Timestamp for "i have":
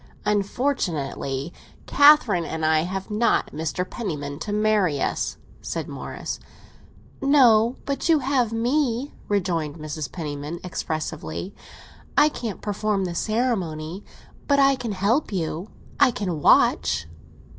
2.65-3.11